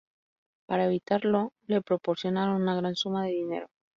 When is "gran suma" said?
2.75-3.25